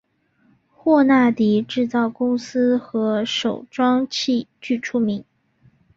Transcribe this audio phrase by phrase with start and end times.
[0.73, 5.23] 霍纳迪制造公司和手装器具出名。